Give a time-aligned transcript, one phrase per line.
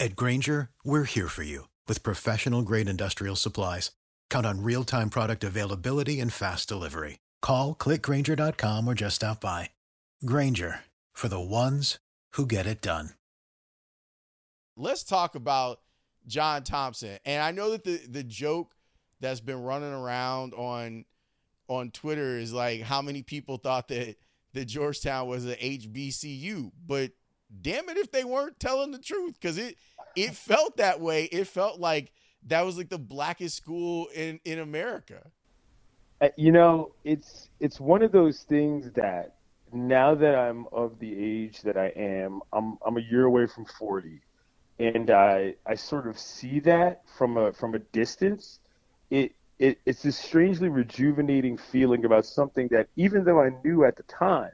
[0.00, 3.92] At Grainger, we're here for you with professional grade industrial supplies.
[4.28, 7.20] Count on real time product availability and fast delivery.
[7.40, 9.70] Call clickgrainger.com or just stop by.
[10.24, 10.80] Grainger
[11.12, 11.98] for the ones
[12.32, 13.10] who get it done.
[14.76, 15.80] Let's talk about
[16.26, 17.18] John Thompson.
[17.24, 18.74] And I know that the, the joke
[19.20, 21.04] that's been running around on
[21.68, 24.16] on Twitter is like how many people thought that
[24.54, 27.12] that Georgetown was an HBCU, but
[27.60, 29.76] damn it if they weren't telling the truth because it
[30.16, 31.24] it felt that way.
[31.24, 32.12] It felt like
[32.46, 35.30] that was like the blackest school in in America.
[36.20, 39.34] Uh, you know, it's it's one of those things that
[39.72, 43.64] now that I'm of the age that I am, I'm I'm a year away from
[43.64, 44.20] 40,
[44.78, 48.60] and I I sort of see that from a from a distance.
[49.10, 53.96] It it it's this strangely rejuvenating feeling about something that even though I knew at
[53.96, 54.52] the time,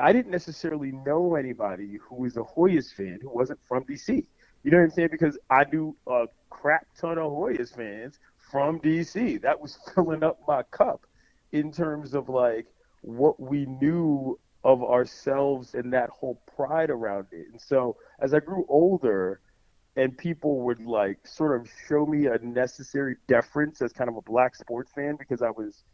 [0.00, 4.26] I, didn't necessarily know anybody who was a Hoyas fan who wasn't from DC.
[4.62, 5.08] You know what I'm saying?
[5.10, 8.18] Because I knew a crap ton of Hoyas fans
[8.50, 9.40] from DC.
[9.42, 11.06] That was filling up my cup
[11.52, 12.66] in terms of like
[13.02, 17.46] what we knew of ourselves and that whole pride around it.
[17.52, 19.40] And so as I grew older
[19.96, 24.22] and people would like sort of show me a necessary deference as kind of a
[24.22, 25.84] black sports fan because I was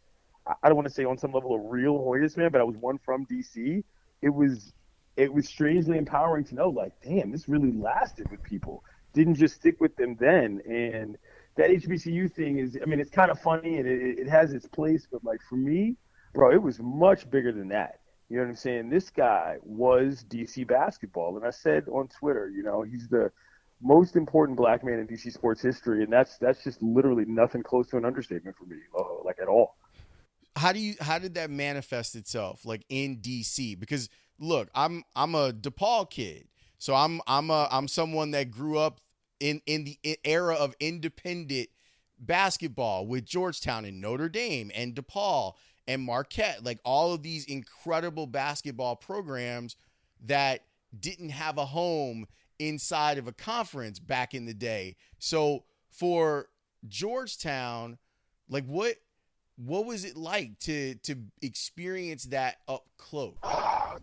[0.45, 2.75] I don't want to say on some level a real Hoyas fan, but I was
[2.75, 3.83] one from DC.
[4.23, 4.73] It was
[5.15, 8.83] it was strangely empowering to know, like, damn, this really lasted with people.
[9.13, 10.61] Didn't just stick with them then.
[10.67, 11.17] And
[11.55, 14.67] that HBCU thing is, I mean, it's kind of funny and it, it has its
[14.67, 15.97] place, but like for me,
[16.33, 17.99] bro, it was much bigger than that.
[18.29, 18.89] You know what I'm saying?
[18.89, 23.31] This guy was DC basketball, and I said on Twitter, you know, he's the
[23.81, 27.87] most important black man in DC sports history, and that's that's just literally nothing close
[27.89, 29.75] to an understatement for me, uh, like at all.
[30.55, 33.79] How do you how did that manifest itself, like in DC?
[33.79, 34.09] Because
[34.39, 36.47] look, I'm I'm a DePaul kid,
[36.77, 38.99] so I'm I'm a I'm someone that grew up
[39.39, 41.69] in in the era of independent
[42.19, 45.53] basketball with Georgetown and Notre Dame and DePaul
[45.87, 49.75] and Marquette, like all of these incredible basketball programs
[50.25, 50.61] that
[50.97, 52.27] didn't have a home
[52.59, 54.95] inside of a conference back in the day.
[55.19, 56.47] So for
[56.87, 57.97] Georgetown,
[58.49, 58.95] like what
[59.57, 63.35] what was it like to to experience that up close?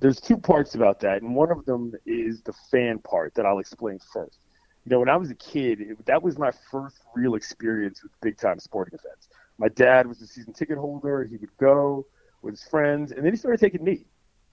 [0.00, 3.58] There's two parts about that, and one of them is the fan part that I'll
[3.58, 4.38] explain first.
[4.84, 8.12] You know, when I was a kid, it, that was my first real experience with
[8.22, 9.28] big time sporting events.
[9.58, 11.24] My dad was a season ticket holder.
[11.24, 12.06] He would go
[12.42, 14.06] with his friends, and then he started taking me.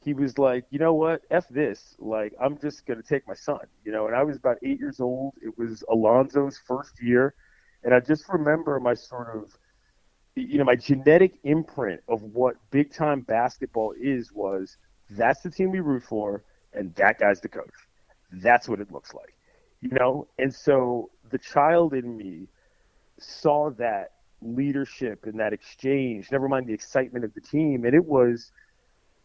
[0.04, 1.96] He was like, you know what, f this.
[2.00, 3.60] Like, I'm just gonna take my son.
[3.86, 5.36] You know, and I was about eight years old.
[5.42, 7.36] It was Alonzo's first year,
[7.84, 9.56] and I just remember my sort of
[10.42, 14.78] you know, my genetic imprint of what big time basketball is was
[15.10, 16.44] that's the team we root for,
[16.74, 17.74] and that guy's the coach.
[18.32, 19.36] That's what it looks like,
[19.82, 20.28] you know.
[20.38, 22.48] And so the child in me
[23.20, 26.32] saw that leadership and that exchange.
[26.32, 28.52] Never mind the excitement of the team, and it was,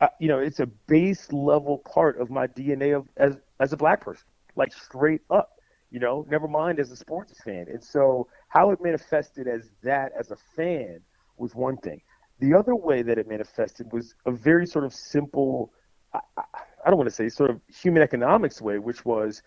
[0.00, 3.76] uh, you know, it's a base level part of my DNA of as as a
[3.76, 4.24] black person,
[4.56, 5.58] like straight up
[5.92, 7.66] you know, never mind as a sports fan.
[7.68, 11.00] And so how it manifested as that as a fan
[11.36, 12.00] was one thing.
[12.40, 15.70] The other way that it manifested was a very sort of simple,
[16.14, 19.42] I, I don't want to say sort of human economics way, which was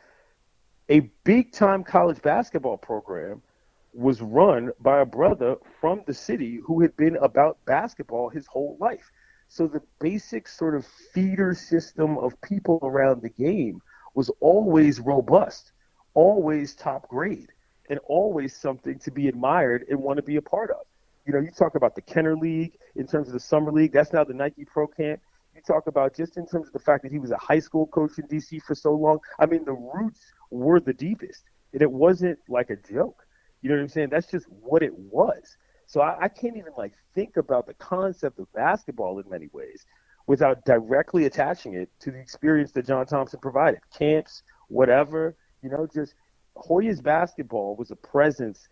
[0.88, 3.42] a big time college basketball program
[3.92, 8.78] was run by a brother from the city who had been about basketball his whole
[8.80, 9.12] life.
[9.48, 13.82] So the basic sort of feeder system of people around the game
[14.14, 15.72] was always robust
[16.16, 17.52] always top grade.
[17.88, 20.88] and always something to be admired and want to be a part of.
[21.28, 23.92] You know, you talk about the Kenner League in terms of the summer league.
[23.92, 25.20] That's now the Nike Pro Camp.
[25.54, 27.86] You talk about just in terms of the fact that he was a high school
[27.86, 29.20] coach in DC for so long.
[29.40, 33.24] I mean, the roots were the deepest, and it wasn't like a joke.
[33.62, 34.10] You know what I'm saying?
[34.10, 35.58] That's just what it was.
[35.88, 39.86] So I, I can't even like think about the concept of basketball in many ways
[40.28, 43.80] without directly attaching it to the experience that John Thompson provided.
[43.96, 45.36] Camps, whatever,
[45.66, 46.14] you know, just
[46.56, 48.70] Hoyas basketball was a presence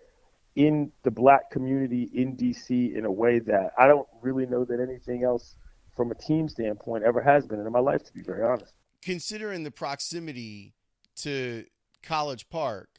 [0.56, 4.80] in the black community in DC in a way that I don't really know that
[4.80, 5.56] anything else
[5.96, 8.74] from a team standpoint ever has been in my life, to be very honest.
[9.02, 10.76] Considering the proximity
[11.18, 11.66] to
[12.04, 12.90] College Park,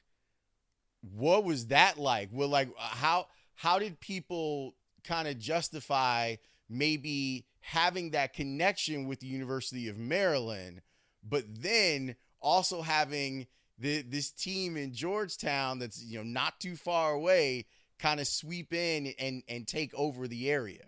[1.00, 2.31] what was that like?
[2.32, 4.75] Well, like uh, how how did people
[5.05, 6.35] kind of justify
[6.69, 10.82] maybe having that connection with the University of Maryland,
[11.23, 13.46] but then also having
[13.78, 17.66] the, this team in Georgetown that's you know not too far away
[17.98, 20.84] kind of sweep in and and take over the area.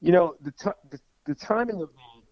[0.00, 2.22] You know the t- the, the timing of that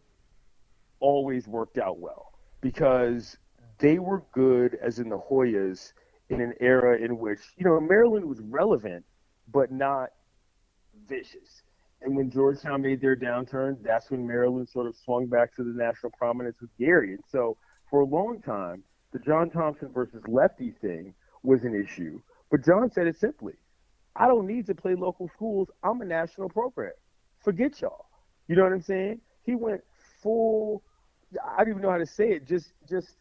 [1.01, 3.37] always worked out well because
[3.79, 5.93] they were good as in the Hoyas
[6.29, 9.05] in an era in which you know Maryland was relevant
[9.53, 10.11] but not
[11.07, 11.63] vicious.
[12.01, 15.73] And when Georgetown made their downturn, that's when Maryland sort of swung back to the
[15.73, 17.13] national prominence with Gary.
[17.15, 17.57] And so
[17.89, 18.83] for a long time,
[19.13, 22.21] the John Thompson versus lefty thing was an issue.
[22.51, 23.55] But John said it simply
[24.15, 25.69] I don't need to play local schools.
[25.83, 26.93] I'm a national program.
[27.45, 28.07] Forget y'all.
[28.49, 29.21] You know what I'm saying?
[29.45, 29.83] He went
[30.23, 30.83] full
[31.45, 33.17] I don't even know how to say it, just just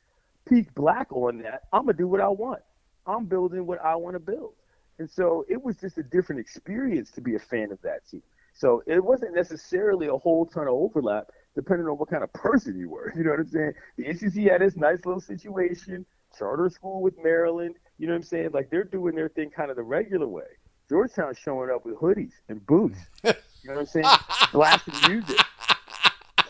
[0.47, 1.63] peak black on that.
[1.71, 2.61] I'm gonna do what I want.
[3.05, 4.53] I'm building what I want to build.
[4.99, 8.21] And so it was just a different experience to be a fan of that team.
[8.53, 12.77] So it wasn't necessarily a whole ton of overlap, depending on what kind of person
[12.77, 13.13] you were.
[13.17, 13.73] You know what I'm saying?
[13.97, 16.05] The ACC had this nice little situation,
[16.37, 17.75] charter school with Maryland.
[17.97, 18.49] You know what I'm saying?
[18.53, 20.43] Like they're doing their thing kind of the regular way.
[20.89, 22.99] Georgetown's showing up with hoodies and boots.
[23.63, 24.05] You know what I'm saying?
[24.51, 25.37] Blasting music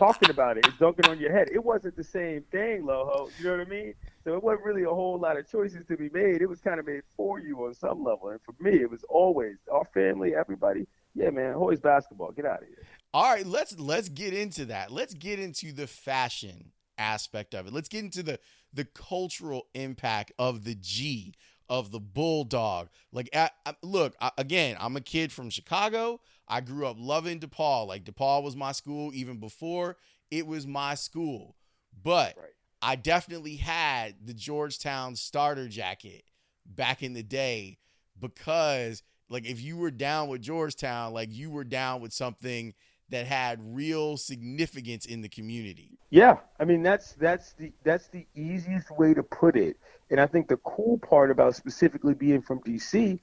[0.02, 1.48] talking about it, dunking on your head.
[1.54, 3.30] It wasn't the same thing, Loho.
[3.38, 3.94] You know what I mean?
[4.24, 6.42] So it wasn't really a whole lot of choices to be made.
[6.42, 8.30] It was kind of made for you on some level.
[8.30, 10.88] And for me, it was always our family, everybody.
[11.14, 12.32] Yeah, man, always basketball.
[12.32, 12.84] Get out of here.
[13.14, 14.92] All right, let's let's get into that.
[14.92, 17.74] Let's get into the fashion aspect of it.
[17.74, 18.40] Let's get into the
[18.74, 21.34] the cultural impact of the G
[21.68, 22.90] of the bulldog.
[23.14, 26.20] Like, I, I, look, I, again, I'm a kid from Chicago.
[26.46, 27.88] I grew up loving DePaul.
[27.88, 29.96] Like DePaul was my school even before
[30.32, 31.56] it was my school.
[32.04, 32.50] But right.
[32.82, 36.24] I definitely had the Georgetown starter jacket
[36.66, 37.78] back in the day
[38.20, 42.74] because like if you were down with Georgetown, like you were down with something
[43.12, 45.98] that had real significance in the community.
[46.10, 49.78] Yeah, I mean that's that's the that's the easiest way to put it.
[50.10, 53.20] And I think the cool part about specifically being from DC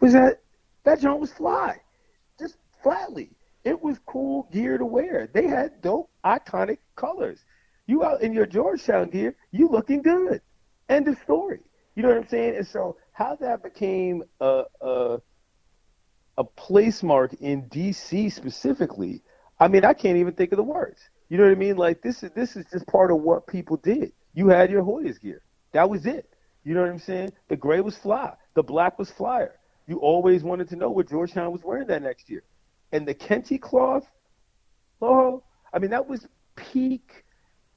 [0.00, 0.40] was that
[0.84, 1.80] that joint was fly
[2.38, 3.30] just flatly.
[3.64, 5.28] It was cool gear to wear.
[5.32, 7.44] They had dope, iconic colors.
[7.86, 10.40] You out in your Georgetown gear, you looking good.
[10.88, 11.60] End of story.
[11.94, 12.56] You know what I'm saying?
[12.56, 15.18] And so how that became a a,
[16.38, 19.22] a place mark in DC specifically,
[19.58, 21.00] I mean, I can't even think of the words.
[21.28, 21.76] You know what I mean?
[21.76, 24.12] Like this is this is just part of what people did.
[24.34, 25.42] You had your Hoyas gear.
[25.72, 26.28] That was it.
[26.64, 27.32] You know what I'm saying?
[27.48, 28.34] The gray was fly.
[28.54, 29.56] The black was flyer.
[29.86, 32.42] You always wanted to know what Georgetown was wearing that next year
[32.92, 34.06] and the Kente cloth,
[35.02, 37.24] oh, I mean, that was peak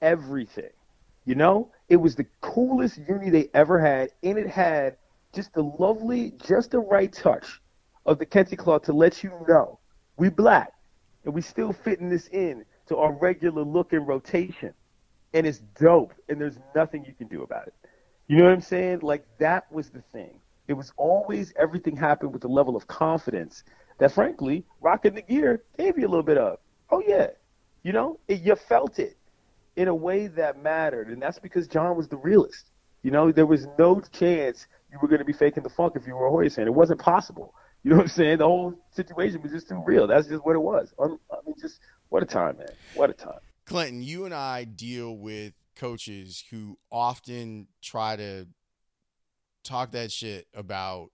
[0.02, 0.70] everything.
[1.26, 4.98] You know, it was the coolest uni they ever had, and it had
[5.34, 7.62] just the lovely, just the right touch
[8.10, 9.80] of the Kente cloth to let you know
[10.18, 10.74] we black
[11.24, 14.74] and we still fitting this in to our regular look and rotation.
[15.36, 17.76] And it's dope, and there's nothing you can do about it.
[18.28, 19.02] You know what I'm saying?
[19.04, 20.40] Like that was the thing.
[20.68, 23.64] It was always everything happened with the level of confidence
[24.00, 26.58] that frankly, rocking the gear gave you a little bit of.
[26.90, 27.28] Oh yeah,
[27.84, 29.18] you know, it, you felt it
[29.76, 32.72] in a way that mattered, and that's because John was the realist.
[33.04, 36.08] You know, there was no chance you were going to be faking the funk if
[36.08, 36.66] you were a fan.
[36.66, 37.54] It wasn't possible.
[37.84, 38.38] You know what I'm saying?
[38.40, 40.06] The whole situation was just too real.
[40.06, 40.94] That's just what it was.
[41.00, 42.68] I mean, just what a time, man.
[42.94, 43.40] What a time.
[43.66, 48.48] Clinton, you and I deal with coaches who often try to
[49.64, 51.12] talk that shit about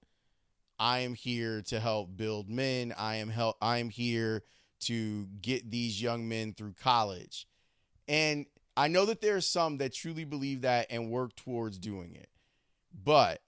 [0.80, 2.94] I am here to help build men.
[2.98, 4.44] I am help I am here
[4.82, 7.48] to get these young men through college.
[8.08, 8.46] And
[8.76, 12.30] I know that there are some that truly believe that and work towards doing it.
[12.94, 13.42] But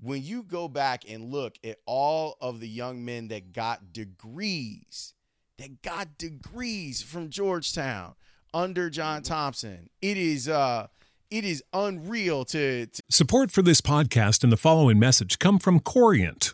[0.00, 5.14] when you go back and look at all of the young men that got degrees,
[5.58, 8.14] that got degrees from Georgetown
[8.52, 10.88] under John Thompson, it is uh
[11.30, 15.80] it is unreal to, to, Support for this podcast and the following message come from
[15.80, 16.53] Corient.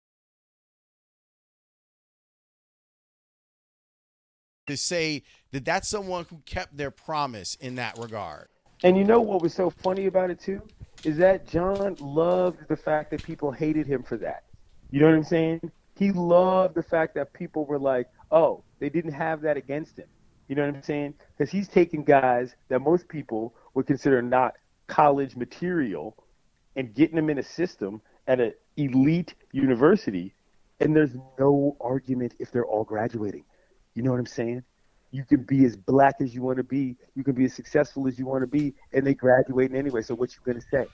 [4.71, 8.47] To say that that's someone who kept their promise in that regard.
[8.83, 10.61] And you know what was so funny about it too
[11.03, 14.43] is that John loved the fact that people hated him for that.
[14.91, 15.71] You know what I'm saying?
[15.95, 20.07] He loved the fact that people were like, "Oh, they didn't have that against him."
[20.47, 21.13] You know what I'm saying?
[21.37, 24.55] Because he's taking guys that most people would consider not
[24.87, 26.15] college material
[26.75, 30.33] and getting them in a system at an elite university,
[30.79, 33.45] and there's no argument if they're all graduating.
[33.95, 34.63] You know what I'm saying?
[35.11, 36.95] You can be as black as you want to be.
[37.15, 40.01] You can be as successful as you want to be, and they graduating anyway.
[40.01, 40.85] So what you gonna say?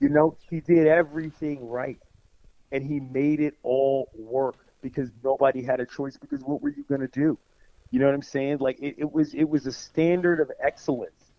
[0.00, 1.98] You know, he did everything right,
[2.72, 6.16] and he made it all work because nobody had a choice.
[6.16, 7.38] Because what were you gonna do?
[7.90, 8.58] You know what I'm saying?
[8.58, 11.32] Like it, it was, it was a standard of excellence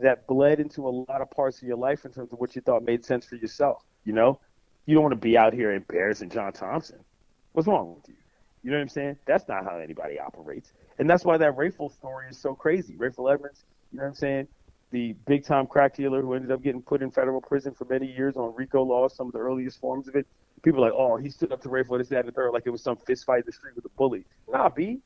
[0.00, 2.62] that bled into a lot of parts of your life in terms of what you
[2.62, 3.82] thought made sense for yourself.
[4.04, 4.40] You know,
[4.86, 7.04] you don't want to be out here embarrassing John Thompson.
[7.52, 8.14] What's wrong with you?
[8.62, 9.16] You know what I'm saying?
[9.26, 10.72] That's not how anybody operates.
[10.98, 12.94] And that's why that Rayful story is so crazy.
[12.94, 14.48] Rayful Edmonds, you know what I'm saying?
[14.90, 18.10] The big time crack dealer who ended up getting put in federal prison for many
[18.10, 20.26] years on RICO laws, some of the earliest forms of it.
[20.62, 22.64] People are like, oh, he stood up to Rayful, this, that, and the third, like
[22.66, 24.24] it was some fist fight in the street with a bully.
[24.48, 24.98] Nah, B.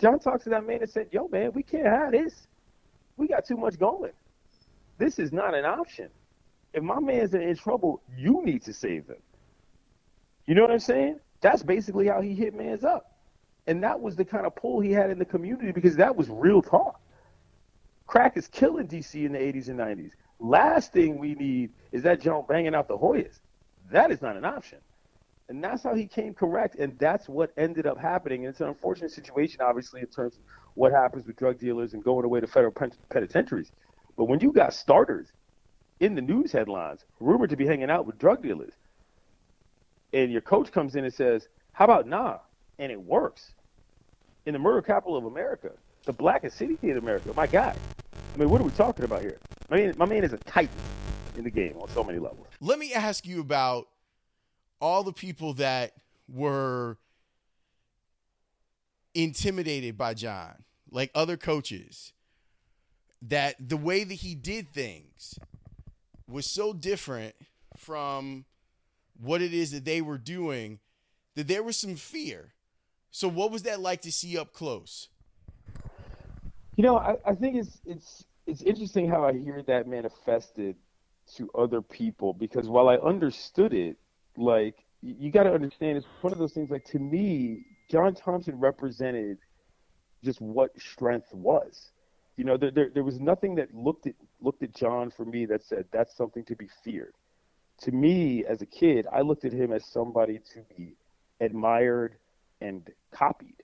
[0.00, 2.46] John talked to that man and said, yo, man, we can't have this.
[3.16, 4.12] We got too much going.
[4.98, 6.08] This is not an option.
[6.72, 9.22] If my man's in trouble, you need to save him.
[10.46, 11.20] You know what I'm saying?
[11.44, 13.12] That's basically how he hit man's up.
[13.66, 16.30] And that was the kind of pull he had in the community because that was
[16.30, 16.98] real talk.
[18.06, 20.12] Crack is killing DC in the 80s and 90s.
[20.40, 23.40] Last thing we need is that John banging out the Hoyas.
[23.90, 24.78] That is not an option.
[25.50, 26.76] And that's how he came correct.
[26.76, 28.46] And that's what ended up happening.
[28.46, 30.40] And it's an unfortunate situation, obviously, in terms of
[30.72, 32.72] what happens with drug dealers and going away to federal
[33.10, 33.70] penitentiaries.
[34.16, 35.30] But when you got starters
[36.00, 38.72] in the news headlines rumored to be hanging out with drug dealers,
[40.14, 42.38] and your coach comes in and says, How about nah?
[42.78, 43.52] And it works.
[44.46, 45.72] In the murder capital of America,
[46.04, 47.74] the blackest city in America, my guy.
[48.34, 49.38] I mean, what are we talking about here?
[49.70, 50.76] I mean, my man is a titan
[51.36, 52.46] in the game on so many levels.
[52.60, 53.88] Let me ask you about
[54.80, 55.92] all the people that
[56.28, 56.98] were
[59.14, 62.12] intimidated by John, like other coaches,
[63.22, 65.38] that the way that he did things
[66.28, 67.34] was so different
[67.76, 68.44] from
[69.20, 70.80] what it is that they were doing
[71.34, 72.54] that there was some fear.
[73.10, 75.08] So what was that like to see up close?
[76.76, 80.76] You know, I, I think it's it's it's interesting how I hear that manifested
[81.36, 83.96] to other people because while I understood it,
[84.36, 86.70] like you got to understand, it's one of those things.
[86.70, 89.38] Like to me, John Thompson represented
[90.24, 91.90] just what strength was.
[92.36, 95.46] You know, there, there, there was nothing that looked at looked at John for me
[95.46, 97.14] that said that's something to be feared
[97.82, 100.96] to me as a kid, I looked at him as somebody to be
[101.40, 102.16] admired
[102.60, 103.62] and copied,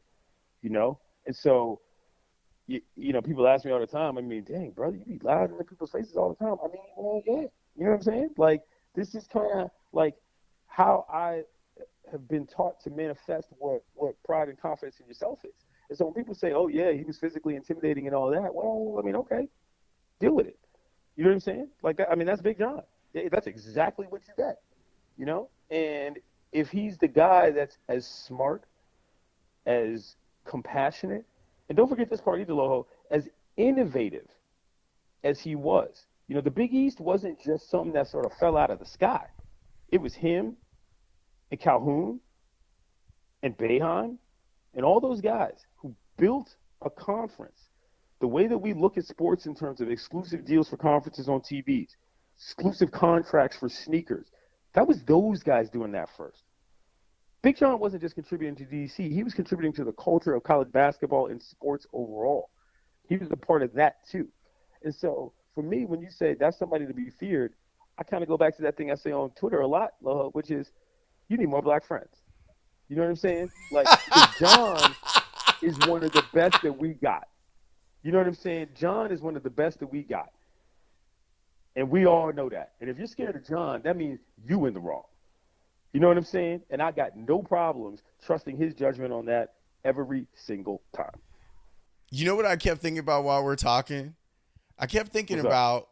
[0.63, 0.99] you know?
[1.27, 1.81] And so,
[2.67, 5.25] you, you know, people ask me all the time, I mean, dang, brother, you be
[5.25, 6.57] loud in people's faces all the time.
[6.63, 7.47] I mean, yeah.
[7.77, 8.31] You know what I'm saying?
[8.37, 8.63] Like,
[8.95, 10.15] this is kind of like
[10.67, 11.43] how I
[12.11, 15.65] have been taught to manifest what, what pride and confidence in yourself is.
[15.89, 18.97] And so when people say, oh, yeah, he was physically intimidating and all that, well,
[18.99, 19.49] I mean, okay,
[20.19, 20.59] deal with it.
[21.17, 21.69] You know what I'm saying?
[21.83, 22.83] Like, I mean, that's Big John
[23.31, 24.61] that's exactly what you get,
[25.17, 25.49] you know.
[25.71, 26.19] And
[26.53, 28.65] if he's the guy that's as smart,
[29.67, 31.25] as compassionate,
[31.69, 34.27] and don't forget this part either, Loho, as innovative
[35.23, 36.07] as he was.
[36.29, 38.87] You know, the Big East wasn't just something that sort of fell out of the
[38.87, 39.27] sky.
[39.91, 40.57] It was him
[41.51, 42.21] and Calhoun
[43.43, 44.17] and Boeheim
[44.75, 47.59] and all those guys who built a conference.
[48.21, 51.41] The way that we look at sports in terms of exclusive deals for conferences on
[51.41, 51.97] TVs,
[52.41, 54.27] exclusive contracts for sneakers,
[54.75, 56.43] that was those guys doing that first.
[57.43, 60.71] Big John wasn't just contributing to DC, he was contributing to the culture of college
[60.73, 62.51] basketball and sports overall.
[63.09, 64.29] He was a part of that too.
[64.83, 67.55] And so for me, when you say that's somebody to be feared,
[67.99, 70.33] I kind of go back to that thing I say on Twitter a lot, Loha,
[70.33, 70.71] which is
[71.29, 72.15] you need more black friends.
[72.89, 73.51] You know what I'm saying?
[73.73, 73.87] Like
[74.39, 74.95] John
[75.63, 77.29] is one of the best that we got.
[78.03, 78.69] You know what I'm saying?
[78.75, 80.31] John is one of the best that we got.
[81.77, 82.73] And we all know that.
[82.81, 85.05] And if you're scared of John, that means you in the wrong.
[85.93, 86.63] You know what I'm saying?
[86.71, 91.19] And I got no problems trusting his judgment on that every single time.
[92.11, 94.15] You know what I kept thinking about while we're talking?
[94.79, 95.89] I kept thinking about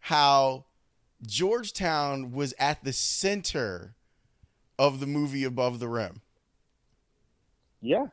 [0.00, 0.66] how
[1.26, 3.94] Georgetown was at the center
[4.78, 6.20] of the movie Above the Rim.
[7.80, 8.06] Yeah.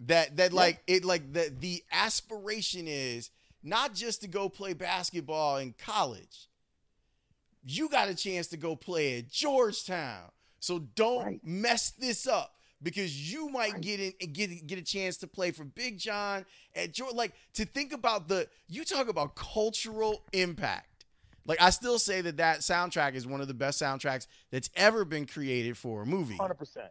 [0.00, 0.56] That that yeah.
[0.56, 3.30] like it like the the aspiration is
[3.62, 6.48] not just to go play basketball in college.
[7.62, 10.30] You got a chance to go play at Georgetown.
[10.60, 11.40] So don't right.
[11.42, 13.82] mess this up because you might right.
[13.82, 17.14] get in and get get a chance to play for Big John at George.
[17.14, 21.04] Like to think about the you talk about cultural impact.
[21.46, 25.04] Like I still say that that soundtrack is one of the best soundtracks that's ever
[25.04, 26.36] been created for a movie.
[26.36, 26.90] Hundred percent,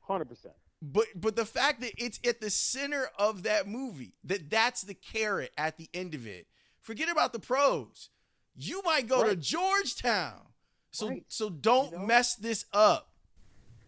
[0.00, 0.54] hundred percent.
[0.92, 4.92] But but the fact that it's at the center of that movie, that that's the
[4.92, 6.46] carrot at the end of it.
[6.82, 8.10] Forget about the pros.
[8.54, 9.30] You might go right.
[9.30, 10.40] to Georgetown.
[10.90, 11.24] So right.
[11.28, 12.04] so don't you know?
[12.04, 13.08] mess this up.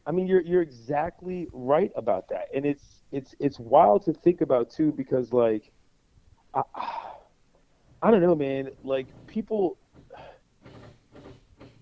[0.07, 4.41] I mean, you're you're exactly right about that, and it's it's it's wild to think
[4.41, 5.71] about too because like,
[6.55, 6.63] I,
[8.01, 8.71] I don't know, man.
[8.85, 9.77] Like people,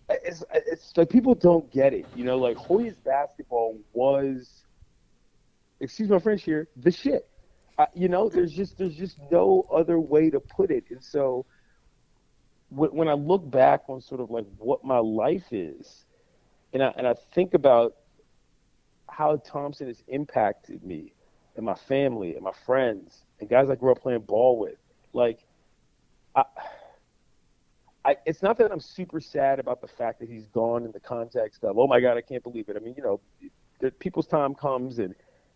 [0.08, 2.36] it's it's like people don't get it, you know.
[2.36, 4.63] Like Hoyas basketball was
[5.84, 7.28] excuse my French here, the shit.
[7.76, 10.84] Uh, you know, there's just there's just no other way to put it.
[10.90, 11.44] And so
[12.68, 16.04] when, when I look back on sort of like what my life is,
[16.72, 17.94] and I and I think about
[19.08, 21.12] how Thompson has impacted me
[21.56, 24.78] and my family and my friends and guys I grew up playing ball with,
[25.12, 25.40] like
[26.34, 26.44] I.
[28.06, 31.00] I, it's not that I'm super sad about the fact that he's gone in the
[31.00, 32.76] context of, oh my God, I can't believe it.
[32.76, 33.18] I mean, you know,
[33.98, 35.14] people's time comes and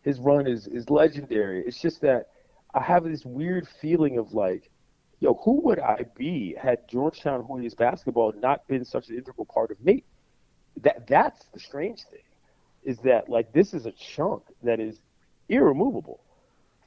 [0.09, 1.63] his run is is legendary.
[1.67, 2.31] It's just that
[2.73, 4.71] I have this weird feeling of like,
[5.21, 9.71] yo, who would I be had Georgetown Hoyas basketball not been such an integral part
[9.71, 10.05] of me?
[10.81, 12.29] That that's the strange thing,
[12.85, 15.03] is that like this is a chunk that is
[15.51, 16.21] irremovable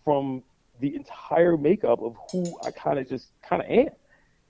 [0.04, 0.42] from
[0.80, 3.94] the entire makeup of who I kind of just kind of am,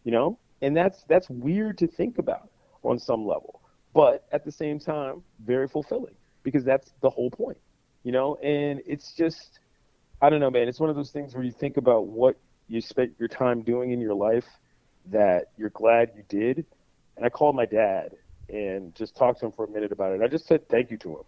[0.06, 2.50] you know, and that's that's weird to think about
[2.84, 3.62] on some level,
[3.94, 7.58] but at the same time, very fulfilling because that's the whole point
[8.04, 9.60] you know, and it's just,
[10.22, 10.68] I don't know, man.
[10.68, 12.38] It's one of those things where you think about what
[12.68, 14.48] you spent your time doing in your life
[15.08, 16.66] that you're glad you did.
[17.18, 18.12] And I called my dad
[18.50, 20.22] and just talked to him for a minute about it.
[20.22, 21.24] I just said thank you to him.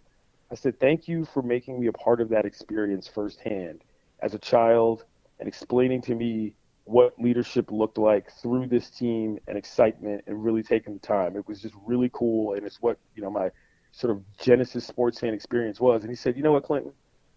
[0.50, 3.82] I said thank you for making me a part of that experience firsthand
[4.20, 5.04] as a child
[5.38, 10.62] and explaining to me what leadership looked like through this team and excitement and really
[10.62, 11.36] taking the time.
[11.36, 13.50] It was just really cool and it's what, you know, my
[13.94, 16.02] sort of Genesis sports fan experience was.
[16.02, 16.92] And he said, you know what, Clinton?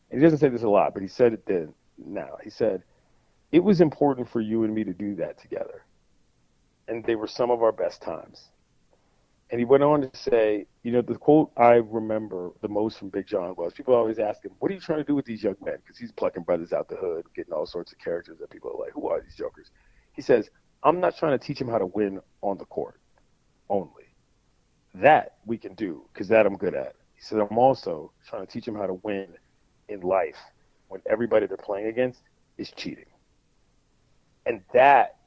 [0.10, 1.74] And he doesn't say this a lot, but he said it then.
[2.04, 2.84] Now he said,
[3.52, 5.86] it was important for you and me to do that together,
[6.88, 8.50] and they were some of our best times.
[9.50, 13.10] And he went on to say, you know, the quote I remember the most from
[13.10, 15.42] Big John was people always ask him, what are you trying to do with these
[15.42, 15.78] young men?
[15.78, 18.84] Because he's plucking brothers out the hood, getting all sorts of characters that people are
[18.84, 19.72] like, who are these jokers?
[20.12, 20.50] He says,
[20.84, 23.00] I'm not trying to teach them how to win on the court
[23.70, 24.07] only.
[25.02, 26.96] That we can do because that I'm good at.
[27.16, 29.28] He said, I'm also trying to teach him how to win
[29.90, 30.38] in life
[30.88, 32.22] when everybody they're playing against
[32.58, 33.06] is cheating.
[34.46, 35.18] And that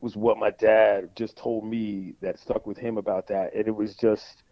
[0.00, 3.54] was what my dad just told me that stuck with him about that.
[3.54, 4.42] And it was just,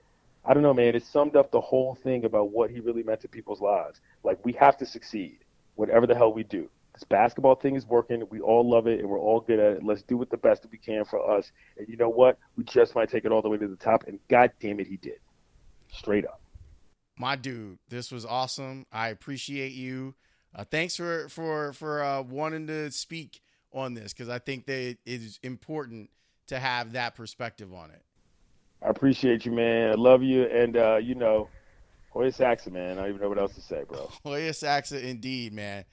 [0.44, 3.20] I don't know, man, it summed up the whole thing about what he really meant
[3.22, 4.00] to people's lives.
[4.24, 5.38] Like, we have to succeed,
[5.76, 6.68] whatever the hell we do.
[6.98, 8.24] This basketball thing is working.
[8.28, 9.84] We all love it and we're all good at it.
[9.84, 11.52] Let's do it the best that we can for us.
[11.76, 12.38] And you know what?
[12.56, 14.08] We just might take it all the way to the top.
[14.08, 15.20] And God damn it, he did.
[15.92, 16.40] Straight up.
[17.16, 18.84] My dude, this was awesome.
[18.90, 20.16] I appreciate you.
[20.52, 24.72] Uh, thanks for for for uh, wanting to speak on this because I think that
[24.72, 26.10] it is important
[26.48, 28.02] to have that perspective on it.
[28.82, 29.90] I appreciate you, man.
[29.90, 31.48] I love you, and uh, you know,
[32.10, 32.98] Hoya Saxa, man.
[32.98, 34.10] I don't even know what else to say, bro.
[34.24, 35.84] Hoya Saxa, indeed, man.